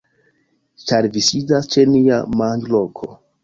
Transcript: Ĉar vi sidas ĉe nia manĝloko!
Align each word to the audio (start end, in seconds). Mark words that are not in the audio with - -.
Ĉar 0.85 1.07
vi 1.19 1.23
sidas 1.29 1.69
ĉe 1.77 1.87
nia 1.95 2.21
manĝloko! 2.43 3.15